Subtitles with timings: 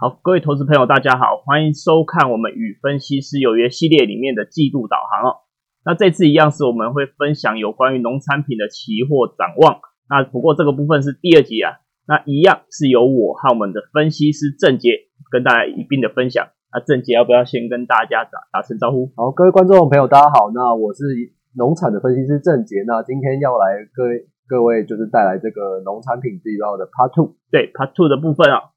[0.00, 5.44] 好，各位投资朋友，大家好，欢迎收看我们与分析师有约系列里面的季度导航哦。
[5.84, 9.84] 那这次一样是我们会分享有关于农产品的期货展望。
[10.08, 14.88] 那不过这个部分是第二集啊，那一样是由我和我们的分析师郑杰
[15.30, 16.48] 跟大家一并的分享。
[16.72, 19.12] 那郑杰要不要先跟大家打打声招呼？
[19.16, 20.50] 好，各位观众朋友，大家好。
[20.54, 21.04] 那我是
[21.52, 22.76] 农产的分析师郑杰。
[22.86, 27.36] 那今天要来各位各位就是带来这个农产品季报的 Part Two。
[27.52, 28.72] 对，Part Two 的部分啊。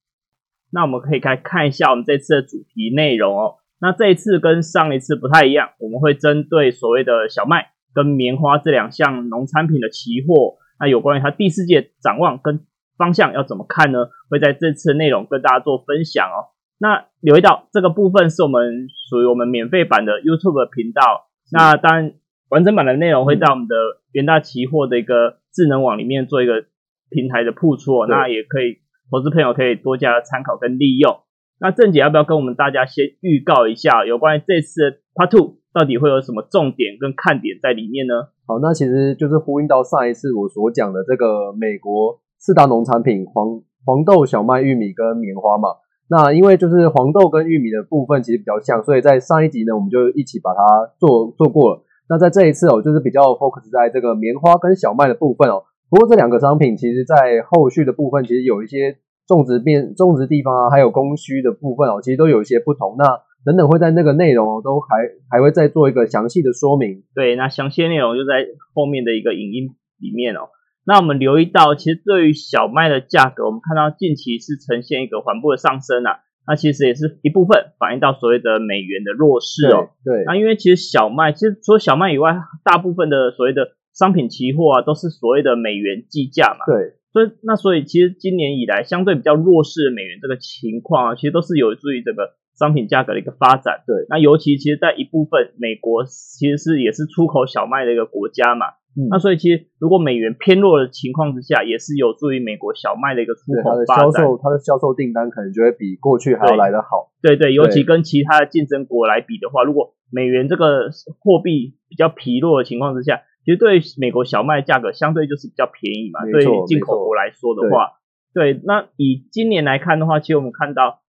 [0.73, 3.55] 那我们可以来看一下我们这次的主题内容哦。
[3.79, 12.65] 那这一次跟上一次不太一样，我们会针对所谓的小麦跟棉花这两项农产品的期货，那有关于它第四届展望跟
[12.97, 14.07] 方向要怎么看呢？
[14.29, 16.49] 会在这次内容跟大家做分享哦。
[16.79, 22.13] 那留意到这个部分是我们属于我们免费版的 YouTube 频道，那当然
[22.49, 23.75] 完整版的内容会在我们的
[24.11, 26.65] 元大期货的一个智能网里面做一个
[27.09, 28.82] 平台的铺出，那也可以。
[29.13, 31.19] 投资朋友可以多加参考跟利用。
[31.59, 38.33] 那郑姐要不要跟我们大家先预告一下，有关于这次的 Part Two 到底会有什么重点跟看点在里面呢？
[38.47, 45.69] 好，那其实就是呼应到上一次我所讲的这个美国四大农产品黄黄豆、小麦、玉米跟棉花嘛。
[46.09, 51.83] 那因为就是黄豆跟玉米的部分其实比较像，所以在上一集呢我们就一起把它做做过了。
[52.09, 55.63] 那在这一次哦，就是比较 focus 在这个棉花跟小麦的部分哦。
[55.89, 58.97] 不过这两个商品其实在后续的部分其实有一些。
[59.27, 62.95] 种植变种植地方啊，还有供需的部分哦，其实都有一些不同。
[62.97, 64.97] 那等等会在那个内容哦，都还
[65.29, 67.03] 还会再做一个详细的说明。
[67.13, 69.69] 对，那详细内容就在后面的一个影音
[69.99, 70.49] 里面哦。
[70.85, 76.19] 那我们留意到，其实对于小麦的价格，我们看到近期是呈现一个缓步的上升啊。
[76.45, 79.91] 那其实也是一部分反映到所谓的美元的弱势哦。
[80.03, 80.23] 对。
[80.25, 82.35] 那因为其实小麦，其实除了小麦以外，
[82.65, 86.65] 大部分的所谓的商品期货啊，都是所谓的美元计价嘛。
[86.65, 86.95] 对。
[87.13, 93.83] 所以，那所以其实今年以来相对比较弱势的美元这个情况啊，其实都是有助于这个商品价格的一个发展。
[93.85, 98.65] 对，那尤其其实，在一部分美国其实是也是出口小麦的一个国家嘛。
[98.97, 99.13] 嗯。
[99.13, 104.05] 那所以其实如果美元偏弱的情况之下，也是有助于美国小麦的一个出口发展。
[104.05, 107.13] 销售它的销售订单可能就会比过去还要来得好。
[107.21, 113.21] 对对，尤其跟其他的竞争国来比的话，如果美元这个货币比较疲弱的情况之下。
[113.45, 117.99] 其实对美国小麦价格相对就是比较便宜嘛，对进口国来说的话，
[118.33, 121.01] 对，那以今年来看的话，其实我们看到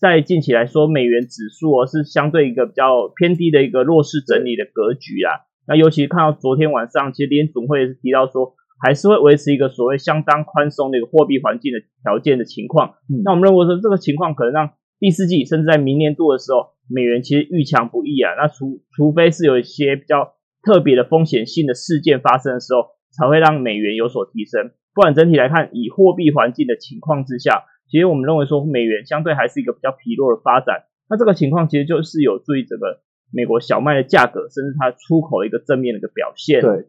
[0.00, 5.46] 在近期来说，美元指数哦是相对一个比较偏低的一个弱势整理的格局啊。
[5.68, 12.94] 那尤其看到昨天晚上，其实联总会也是提到说，还是会维持一个所谓相当宽松的一个货币环境的条件的情况。
[13.24, 18.34] 那我们认为说这个情况可能让第四季甚至在明年度的时候，美元其实遇强不易啊。
[18.34, 20.34] 那除除非是有一些比较。
[20.62, 24.72] 特别的风险性的事件发生的时候，才会让美元有所提升。
[24.94, 30.84] 不然整体来看，以货币环境的情况之下，其实我们认为说美元相对还是一个比较疲弱的发展。
[31.08, 33.00] 那这个情况其实就是有助于整个
[33.32, 36.60] 美国小麦的价格，甚至它出口的一个正面的一个表现。
[36.60, 36.88] 对。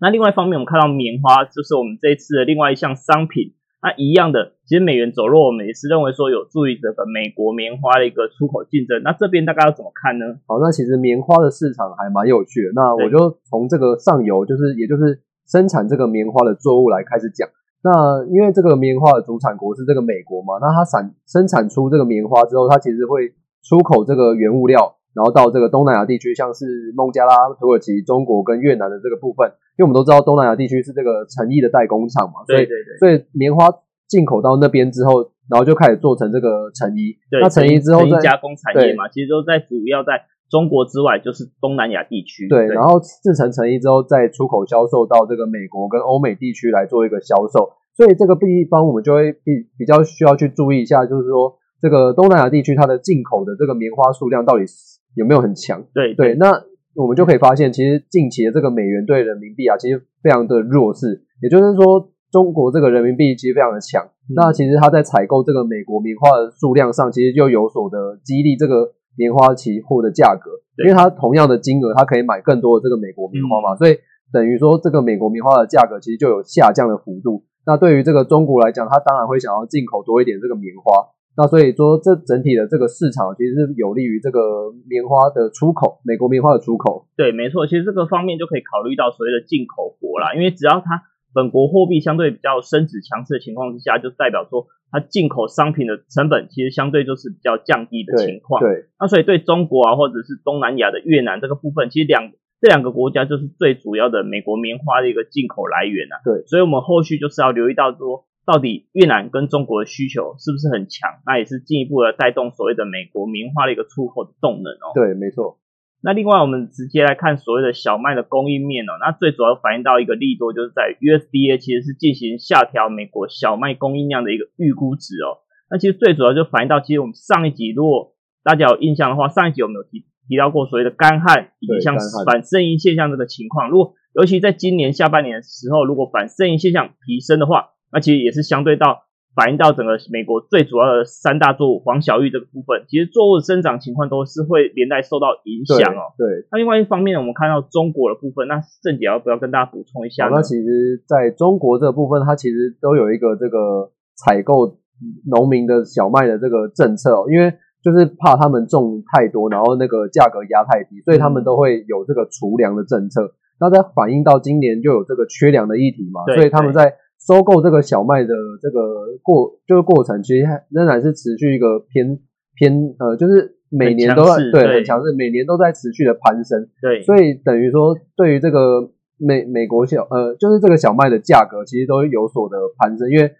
[0.00, 3.54] 那另外一方面，我们看到棉花就是我们这一次的另外一项商品。
[3.82, 9.02] 那一样的，其实美元走弱，我们也是认为说有助于这个美国棉花的一个出口竞争。
[9.02, 10.38] 那这边大概要怎么看呢？
[10.46, 12.72] 好，那其实棉花的市场还蛮有趣的。
[12.78, 17.48] 那我就从这个上游，就是也就是生产这个棉花的作物来开始讲。
[17.82, 23.34] 那因为这个棉花的主产国是这个美国嘛，那它产生产出这个棉花之后，它其实会
[23.66, 29.52] 出口这个原物料，然后到这个东南亚地区，像是孟加拉、土耳其、中国跟越南的这个部分。
[29.78, 33.68] 因为我们都知道东南亚地区是这个成衣的代工厂嘛，所以对对，所以棉花
[34.06, 37.16] 进口到那边之后，然后就开始做成这个成衣。
[37.40, 42.46] 那成衣之后再加工产业嘛，其实都在主要在中国之外，就是东南亚地区。
[42.48, 47.72] 对，然后制成成衣之后，再出口销售到这个美国跟欧美地区来做一个销售。
[47.96, 54.64] 所以这个地方我们就会比比较需要去注意一下，就是说这个东南亚地区它的进口的这个棉花数量到底
[55.14, 55.84] 有没有很强？
[55.94, 56.64] 对对，那。
[56.94, 61.22] 我们就可以发现，其实近期的这个美元对人民币啊，其实非常的弱势。
[61.40, 64.06] 也就是说，中国这个人民币其实非常的强。
[64.36, 70.50] 那其实它在采购这个美国棉花的数量上，其实就有所的激励这个棉花期货的价格，
[70.84, 73.74] 因为它同样的金额，它可以买更多的这个美国棉花嘛。
[73.74, 73.96] 所以
[74.30, 77.42] 等于说，这个美国棉花的价格其实就有下降的幅度。
[77.64, 81.08] 那对于这个中国来讲，它当然会想要进口多一点这个棉花。
[81.34, 87.08] 那所以说，这整体的这个市场其实是有利于这个棉花的出口，美国棉花的出口。
[87.16, 98.60] 对，没错，其实这个方面就可以考虑到所谓的进口国啦，因为只要它本国货币相对比较升值强势的情况之下，就代表说它进口商品的成本其实相对就是比较降低的情况。
[98.60, 102.30] 对，那所以对中国啊，或者是东南亚的越南这个部分，其实两
[102.60, 106.20] 这两个国家就是最主要的美国棉花的一个进口来源啊。
[106.22, 108.26] 对，所以我们后续就是要留意到说。
[108.44, 111.10] 到底越南跟中国的需求是不是很强？
[111.26, 114.90] 那也是进一步的带动所谓的美国棉花的一个出口的动能哦。
[114.94, 115.58] 对，没错。
[116.04, 125.46] 那另外我们直接来看所谓的小麦的供应面哦，那最主要反映到一个利多，就是在 USDA 其实是进行下调美国小麦供应量的一个预估值哦。
[125.70, 131.96] 那其实最主要就反映到，其实我们上一集如果大家有印象的话，上一集我们有提提到过所谓的干旱以及像
[132.26, 133.70] 反圣婴现象这个情况。
[133.70, 139.04] 如果尤其在今年下半年的时候，如果反圣婴现象提升的话，那其实也是相对到。
[139.34, 146.12] 反映到整个美国最主要的三大作物黄小玉这个部分，其实作物的生长情况都是会连带受到影响哦。
[146.18, 146.44] 对。
[146.52, 150.28] 那另外一方面，我们看到中国的部分，那郑姐要不要跟大家补充一下？
[150.28, 153.90] 那其实在中国这个部分，它其实都有一个这个
[154.20, 154.76] 采购
[155.24, 163.32] 农民的小麦的这个政策哦，因为就是怕他们种太多，然后那个价格压太低，所以他们都会有这个储粮的政策。
[163.58, 166.96] 那在反映到今年就有这个缺粮的议题嘛，所以他们在。
[167.26, 172.18] 收购这个小麦的这个过就是过程，其实仍然是持续一个偏
[172.56, 176.68] 偏呃，就是每年都在对很强势，每年都在持续的攀升。
[176.80, 183.08] 对，所以等于说，对于这个美美国小呃，就是这个小麦的价格，其实都有所的攀升。
[183.08, 183.32] 因为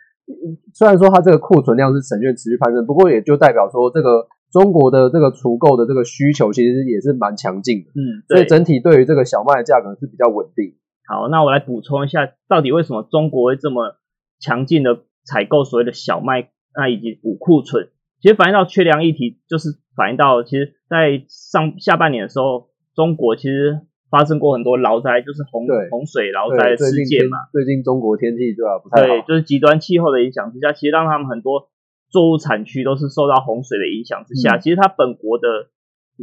[0.72, 7.90] 虽然说它这个库存量是呈现持续攀升，不过也就代表说，这个中国的这个储购的这个需求其实也是蛮强劲的。
[7.96, 10.76] 嗯，所以整体对于这个小麦的价格是比较稳定。
[11.12, 13.96] 好，那我来补充一下，到底为什么中国会这么
[14.40, 17.90] 强劲的采购所谓的小麦，那以及补库存？
[18.22, 27.36] 其实反映到缺粮议题，就是反映到其实，在上下半年的时候，中国其实发生过很多劳灾，就是洪洪水劳灾的事件嘛。
[27.52, 31.68] 最近中国天气对吧不太好，对，就是极端气候的影响之下，其实让他们很多
[32.08, 35.68] 作物产区都是受到洪水的影响之下，其实它本国的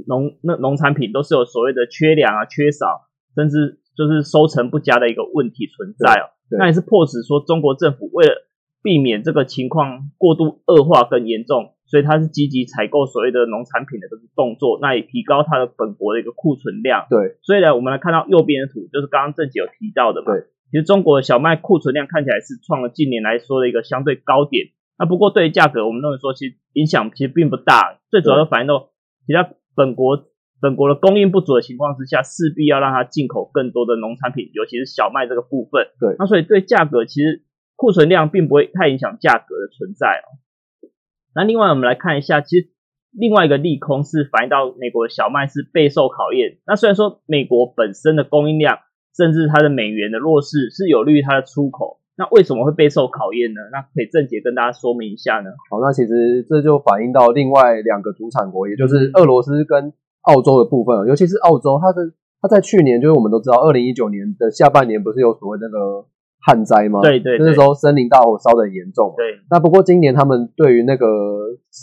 [0.07, 3.78] 农那农产品都是有所谓的缺粮啊、缺少，甚至。
[3.99, 8.47] 就是收成不佳的一个问题存在哦，那也是迫使说中国政府为了
[8.81, 17.07] 避免这个情况过度恶化更严重，所以它是积极采购所谓的农产品的这个动作，那也提高它的本国的一个库存量。
[17.09, 20.31] 对，所以呢，我们来看到右边的图，就是刚刚郑姐有提到的嘛。
[20.31, 24.67] 对，其实中国的小麦库存量看起来是创了近年来说的一个相对高点。
[24.97, 28.91] 那不过对于价格，我们认为说其实影响其实并不大，最主要的反映到
[29.27, 30.28] 其他本国。
[30.61, 35.87] 本国的供应不足的情况之下，势必要让它进口更多的农产品，尤其是小麦这个部分。
[35.99, 37.43] 对，那所以对价格其实
[37.77, 40.27] 库存量并不会太影响价格的存在哦。
[41.33, 42.69] 那另外我们来看一下，其实
[43.11, 46.57] 另外一个利空是反映到美国的小麦是备受考验。
[46.67, 48.79] 那虽然说美国本身的供应量，
[49.15, 53.61] 甚至它的美元的弱势是有利于它的出口，那为什么会备受考验呢？
[53.71, 55.51] 那可以郑杰跟大家说明一下呢？
[55.71, 59.93] 好，那其实这就反映到另外两个主产国，也就是俄罗斯跟。
[60.23, 62.11] 澳洲的部分，尤其是澳洲，它的
[62.41, 66.05] 它在去年，就是我们都知道，二零一九年的下半年不是有所谓那个
[66.45, 67.01] 旱灾吗？
[67.01, 69.13] 对对，那时候森林大火烧的很严重。
[69.17, 71.07] 对，那不过今年他们对于那个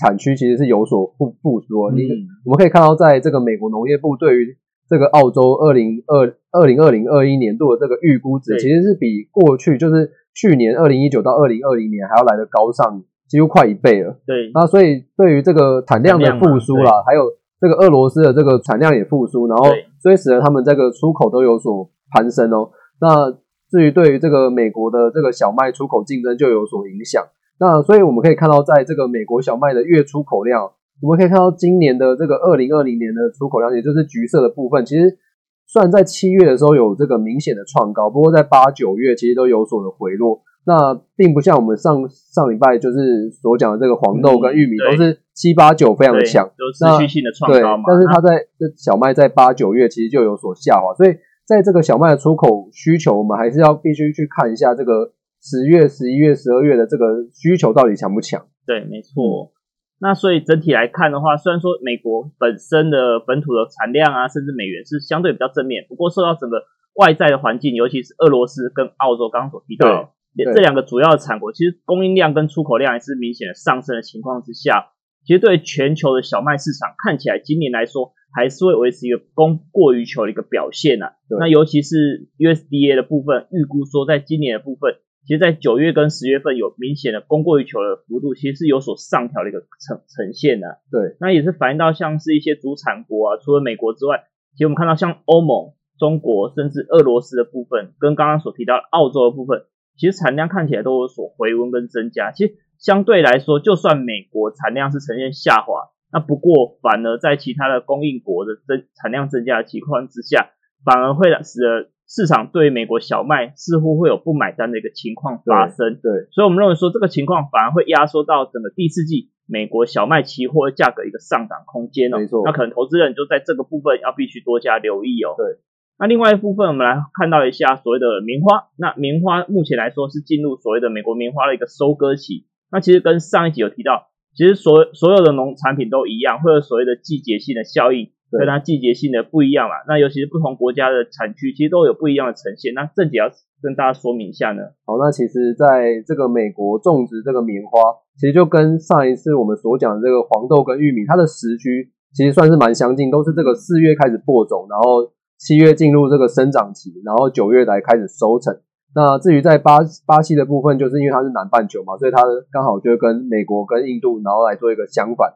[0.00, 1.90] 产区其实是有所复复苏。
[1.90, 2.02] 你
[2.44, 4.56] 我们可以看到，在这个美国农业部对于
[4.88, 14.18] 这个澳洲二零二二零二零二一年度的这个预估值，其实是比过去就是去年二零一九到二零二零年还要来的高上几乎快一倍了。
[14.26, 17.22] 对，那所以对于这个产量的复苏啦，还有。
[17.66, 19.64] 这个俄罗斯的这个产量也复苏，然后
[19.98, 22.70] 所以使得他们这个出口都有所攀升哦。
[23.00, 23.32] 那
[23.68, 27.24] 至于对于这个美国的这个小麦出口竞争就有所影响。
[27.58, 30.70] 那所以我们可以看到，在这个美国小麦的月出口量，
[31.02, 35.18] 我们可以看到今年的这个二零二零年的出口量，也就是橘色的部分，其实
[35.66, 40.42] 虽然在七月的时候有这个明显的创高，不过在八九月其实都有所的回落。
[40.66, 47.84] 那并不像我们上上礼拜就是所讲的这个黄豆跟玉米都是七八九非常的强，都持续性的创高嘛。
[47.86, 58.44] 但是它在这小麦在八九月其实就有所下滑，所以在这个小麦的出口需求，我们还是要必须去看一下这个十月、十一月、十二月的这个需求到底强不强。
[58.66, 59.52] 对，没错。
[60.00, 66.56] 那所以整体来看的话，虽然说美国本身的本土的产量啊，甚至美元是相对比较正面，不过受到整个
[66.96, 70.12] 外在的环境，尤其是俄罗斯跟澳洲刚刚所提到。
[70.44, 74.92] 这两个主要的产国，其实供应量跟出口量也是明显的上升的情况之下，
[75.24, 81.12] 其实对全球的小麦市场看起来，今年来说还是会维持一个供过于求的一个表现呐。
[81.40, 90.78] 那尤其是 USDA 的部分，预估说在今年的部分，其实在九月跟十月份有明显的供过于求的幅度，其实是有所上调的一个呈呈现的。
[90.92, 99.64] 对，那也是反映到像是一些主产国啊，除了美国之外，其实我们看到像欧盟、中国甚至俄罗斯的部分，跟刚刚所提到澳洲的部分。
[99.96, 102.30] 其实产量看起来都有所回温跟增加。
[102.32, 110.50] 其实相对来说，就算美国产量是呈现下滑，那不过反而在其他的供应国的增产量增加的情况之下，
[110.84, 115.98] 反而会使得市场对美国小麦似乎会有不买单的一个情况发生。
[116.00, 122.18] 对，所以我们认为说这个情况反而会压缩到整个第四季美国小麦期货价格一个上涨空间哦。
[122.18, 125.34] 没错，那可能投资人就在这个部分要必须多加留意哦。
[125.36, 125.58] 对，
[125.98, 128.68] 那另外一部分我们来看到一下所谓的棉花。
[128.76, 132.46] 那棉花目前来说是进入所谓的美国棉花的一个收割期。
[132.70, 138.10] 那其实跟上一集有提到，其实所所有的农产品都一样，会有所谓的季节性的效应。
[138.28, 142.74] 跟它季节性的不一样嘛，那尤其是不同国家的产区，其实都有不一样的呈现。
[142.74, 143.30] 那正解要
[143.62, 144.60] 跟大家说明一下呢。
[144.84, 147.78] 好，那其实在这个美国种植这个棉花，
[148.18, 155.06] 其实就跟上一次我们所讲的这个黄豆跟玉米，它的时区其实算是蛮相近，都是这个四月开始播种，然后
[155.38, 158.58] 七月进入这个生长期，然后九月来开始收成。
[158.94, 165.34] 那至于在巴巴西的部分，就是因为它是南半球嘛，所以它刚好就跟美国跟印度，然后来做一个相反，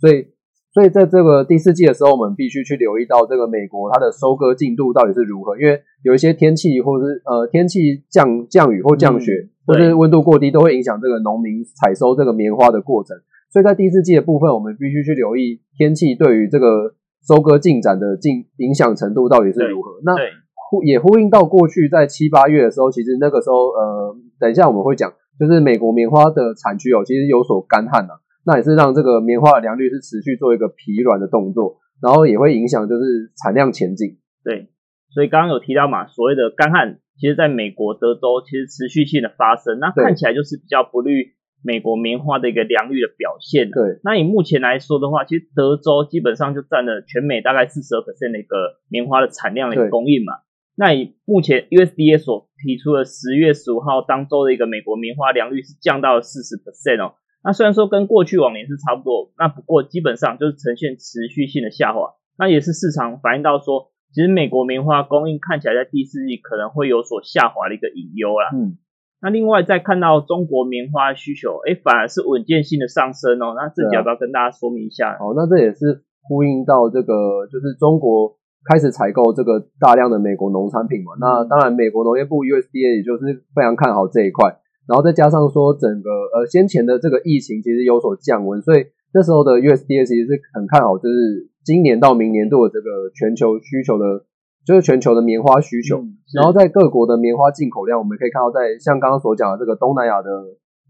[0.00, 0.28] 所以。
[0.74, 13.14] 所以在这个第四季的时候，我们必须去留意到这个美国它的收割进度到底是如何，因为有一些天气或者是呃天气降降雨或降雪，或者是温度过低，都会影响这个农民采收这个棉花的过程。
[13.52, 16.94] 所以在第四季的部分，我们必须去留意天气对于这个
[17.26, 20.00] 收割进展的进影响程度到底是如何。
[20.04, 20.14] 那
[20.70, 28.20] 呼也呼应到过去在七八月的时候，其实那个时候呃，等一下我们会讲，就是美国棉花的产区哦，其实有所干旱啊。
[28.44, 34.18] 那也是让这个棉花的良率是持续做一个疲软的动作，然后也会影响就是产量前进。
[34.42, 34.66] 对，
[35.14, 41.10] 所以刚刚有提到嘛，所谓的干旱，其实在美国德州其实持续性的发生，那看起来就是比较不利
[41.62, 43.70] 美国棉花的一个良率的表现。
[43.70, 48.56] 对，那以目前来说的话，其实德州基本上就占了全美大概四十二 percent 的一个
[48.88, 50.34] 棉花的产量的一个供应嘛。
[50.74, 57.14] 那以目前 USDA 所提出的十月十五号当周的一个美国棉花良率是降到了四十 percent 哦。
[57.44, 68.48] 那虽然说跟过去往年是差不多，那不过基本上就是呈现持续性的下滑，那也是市场反映到说，其实美国棉花供应看起来在第四季可能会有所下滑的一个隐忧啦。
[68.54, 68.78] 嗯，
[69.22, 73.54] 那另外再看到中国棉花需求，哎，反而是稳健性的上升哦。
[73.56, 75.16] 那自己要不要跟大家说明一下？
[75.16, 78.34] 好，那这也是呼应到这个，就是中国
[78.68, 81.12] 开始采购这个大量的美国农产品嘛。
[81.20, 84.58] 那当然，美国农业部 USDA 也就是非常看好这一块。
[84.88, 94.26] 然后再加上说，整个呃先前的这个疫情其实有所降温，所以那时候的 USDA 其实是很看好，就是今年到明年度的这个全球需求的，
[94.66, 96.02] 就是全球的棉花需求。
[96.34, 100.28] 然后在各国的棉花进口量，我们可以看到，在像刚刚所讲的这个东南亚的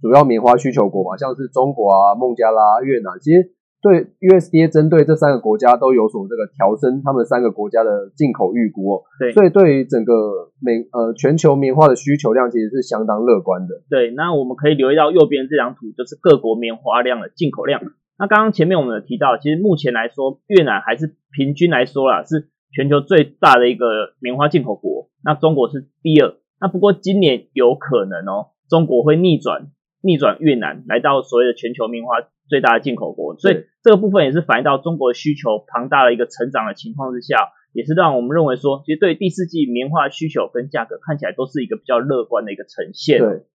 [0.01, 3.53] 主要棉花需求国嘛，像是中国啊、孟加拉、越南，其实。
[3.83, 9.03] 对 USDA 针对这三个国家都有所这个调升，他们三个国家的进口预估哦。
[9.19, 13.83] 对，所以对于整个美呃全球棉花的需求量其实是相当乐观的。
[13.91, 17.83] 对，那我们可以留意到右边这张图，就是各国棉花量的进口量。
[18.21, 25.11] 那刚刚前面我们有提到，其实目前来说，越南还是平均来说啦，是全球最大的一个棉花进口国。
[25.23, 26.35] 那中国是第二。
[26.61, 29.69] 那不过今年有可能哦，中国会逆转
[30.01, 32.17] 逆转越南，来到所谓的全球棉花。
[32.49, 43.21] 最大的进口国，所以这个部分也是反映到中国需求庞大的一个成长的情况之下，也是让我们认为说，其实对第四季棉花需求跟价格看起来都是一个比较乐观的一个呈现。
[43.21, 43.47] 对，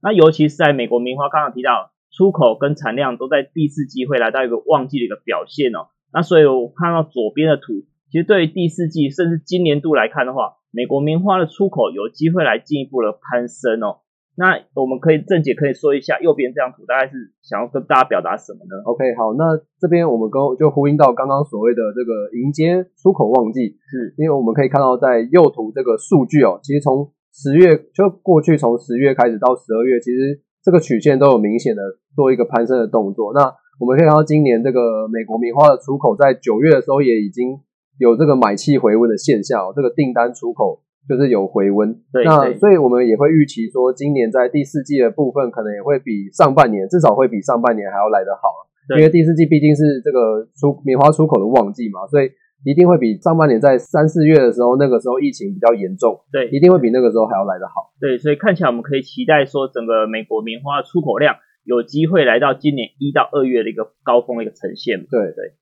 [0.00, 5.88] 那尤其是在美国棉花，刚刚提到出口跟产量都在第四季会来到一个旺季的一个表现哦。
[6.12, 7.82] 那所以我看到左边的图，
[8.14, 14.06] 其实对于第四季甚至今年度来看的话，美国棉花的出口有机会来进一步的攀升哦。
[14.38, 31.82] 那我们可以郑姐可以说一下右边这张图大概是想要跟大家表达什么呢？OK，好，那这边我们跟就呼应到刚刚所谓的这个迎接出口旺季，是因为我们可以看到在右图这个数据哦，其实从十月就过去从十月开始到十二月，其实这个曲线都有明显的
[32.14, 33.34] 做一个攀升的动作。
[33.34, 33.42] 那
[33.80, 37.58] 我们可以看到今年这个美国棉花的出口在九月的时候也已经
[37.98, 40.82] 有这个买气回温的现象，这个订单出口。
[41.06, 48.48] 就是有回温，那所以我们也会预期说，今年在第四季的部分，可能也会比上半年，至少会比上半年还要来得好。
[48.96, 52.30] 因为第四季毕竟是这个出棉花出口的旺季嘛，所以
[52.64, 57.92] 一定会比上半年在三四月的时候，那个时候疫情比较严重，对，一定会比那个时候还要来得好。
[58.00, 65.04] 对，所以看起来我们可以期待说，整个美国棉花出口量有机会来到今年一到二月的一个高峰的一个呈现。
[65.04, 65.52] 对对。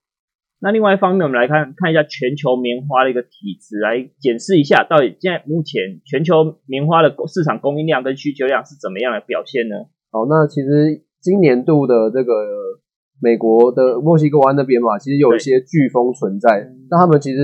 [0.63, 9.91] 那另外一方面，我们来看看一下全球棉花的一个体质，来检视一下到底现在目前全球棉花的市场供应量跟需求量是怎么样的表现呢？
[10.13, 12.31] 好，那其实今年度的这个
[13.21, 17.43] 美国的墨西哥湾那边嘛，其实有一些飓风存在，那他们其实，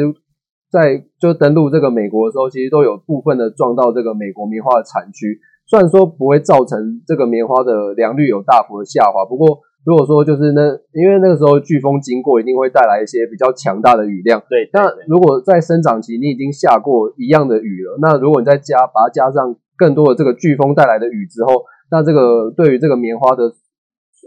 [0.70, 9.66] 在就登陆这个美国的时候，其实都有部分的撞到这个美国棉花的产区，虽然说不会造成这个棉花的良率有大幅的下滑，不过。
[9.88, 14.36] 如果说就是那，因为那个时候飓风经过，一定会带来一些比较强大的雨量。
[14.44, 23.48] 对，那如果在生长期你已经下过一样的雨了，那如果你再加把它加上更多的这个飓风带来的雨之后，那这个对于这个棉花的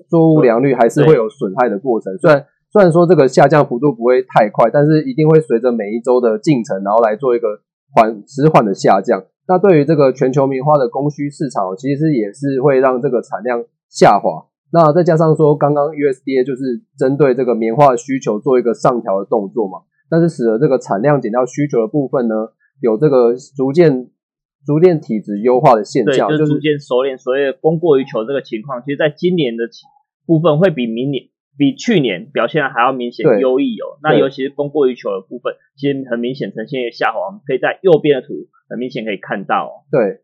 [0.09, 2.17] 作物良率还是会有损害的过程。
[2.17, 7.61] 虽然虽然说这个下降幅度不会太快，但是一定会随着每一周的进程，然后来做一个
[7.93, 9.21] 缓迟缓的下降。
[9.47, 14.49] 那对于这个全球棉花的供需市场，其实也是会让这个产量下滑。
[14.73, 22.35] 那再加上说，刚刚 USDA 就是针对这个棉花的需求做一个上调的动作嘛，但是使得这个产量减掉需求的部分呢，
[22.81, 24.09] 有这个逐渐
[24.65, 29.65] 逐渐体质优化的现象，就是逐渐收敛，所谓供过于求这个情况，其实在今年的
[30.25, 31.25] 部分会比明年。
[31.57, 33.99] 比去年表现还要明显优异哦。
[34.01, 37.27] 那尤其是供过于求的部分，其实很明显呈现一个下滑。
[37.27, 38.33] 我们可以在右边的图
[38.69, 39.85] 很明显可以看到。
[39.91, 40.20] 对，那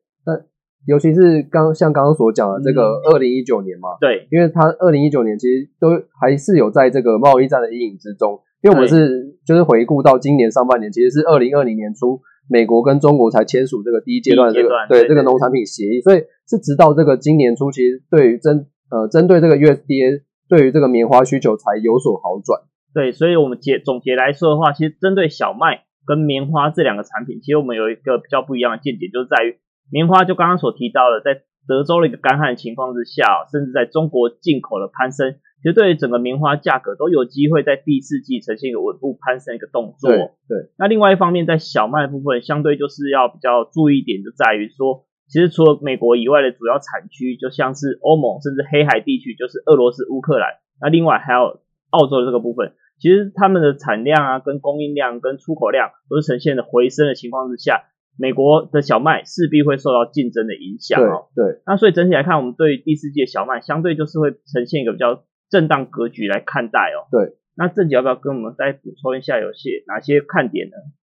[0.88, 5.89] 尤其是刚像刚刚所讲的这个二零一九年嘛，对，因为它二零一九年其实都
[6.20, 8.39] 还是有在这个贸易战的阴影之中。
[8.63, 20.24] 因为我们是就是回顾到今年上半年，其实是二零二零年初，美国跟中国才签署这个第一阶段这个对这个农产品协议，所以是直到这个今年初，其实对于针呃针对这个 USDA。
[20.50, 22.62] 对于这个棉花需求才有所好转。
[22.94, 29.60] 对，所以我们结总结来说的话，其实针对小麦跟棉花这两个产品，其实我们有一个比较不一样的见解，就是在于
[29.91, 40.12] 棉花就刚刚所提到的，在德州的一个干旱情况之下，甚至在中国进口的攀升，其实对于整个棉花价格都有机会在第四季呈现一个稳步攀升一个动作。
[40.12, 40.72] 对。
[40.77, 45.06] 那另外一方面，在小麦部分，相对就是要比较注意一点，就在于说。
[45.29, 50.51] 其实除了美国以外的主要产区，就像是欧盟甚至黑海地区，就是俄罗斯、乌克兰。
[50.79, 57.84] 那另外还有澳洲的这个部分，其实他们的产量啊、跟供应量、跟出口量都是呈现的回升的情况之下，
[58.18, 61.28] 美国的小麦势必会受到竞争的影响哦。
[61.36, 61.62] 对。
[61.66, 67.06] 那所以整体来看，我们对第四季小麦相对就是会呈现一个比较震荡格局来看待哦。
[67.12, 67.38] 对。
[67.56, 70.75] 那郑姐要不要跟我们再补充一下有些哪些看点呢？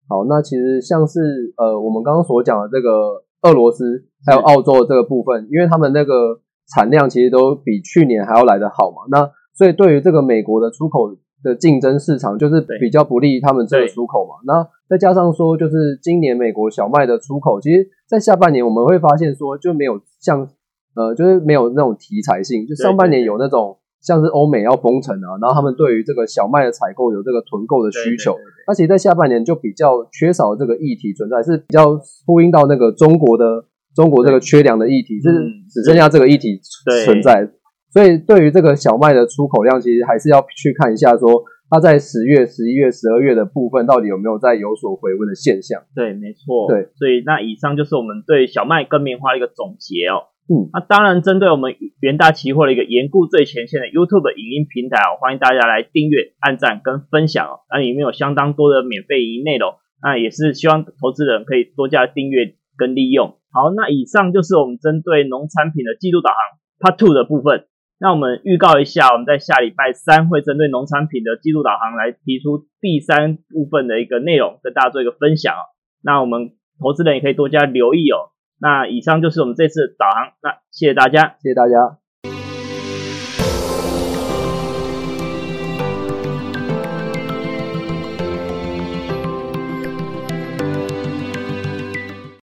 [0.08, 3.24] 好，那其实像是呃我们刚刚所讲的这个。
[3.42, 6.42] 俄罗斯还有澳洲的这个部分，因为他们那个
[6.76, 14.34] 产量其实都比去年还要来得好嘛，那所以对于这个美国的出口的竞争市场，就是比较不利他们这个出口嘛。
[14.46, 20.48] 那再加上说，就是今年美国小麦的出口，其实在下半年我们会发现说，就没有像
[20.94, 23.76] 呃，就是没有那种题材性，就上半年有那种。
[24.02, 28.34] 像是欧美要封城啊，然后他们对于这个小麦的采购有这个囤购的需求，
[28.66, 35.28] 那其实，在下半年就比较缺少这个议题存在，是比较呼应到那个中国的中国这个缺粮的议题，是
[35.68, 36.58] 只剩下这个议题
[37.04, 37.46] 存在。
[37.90, 45.82] 所以，对于这个小麦的出口量，其实还是要去看一下，说它在十月、十一月、十二月的部分，到底有没有在有所回温的现象。
[45.94, 46.68] 对，没错。
[46.68, 50.30] 对，所以那以上就是我们对小麦跟棉花的一个总结哦。
[50.46, 57.66] 嗯，那当然，针对我们元大期货的一个研顾最前线的 YouTube 影音平台哦，欢迎大家来订阅、按赞跟分享哦。
[57.70, 63.34] 那里面有相当多的免费影音内容，那也是希望投资人可以多加订阅跟利用。
[63.50, 66.38] 好，那以上就是我们针对农产品的季度导航
[66.78, 67.66] Part Two 的部分。
[68.00, 75.68] 那我们预告一下，我们在下礼拜三会针对农产品的季度导航来提出第三部分的一个内容，跟大家做一个分享哦。
[76.02, 78.32] 那我们投资人也可以多加留意哦。
[78.58, 81.99] 那以上就是我们这次导航，那谢谢大家，谢谢大家。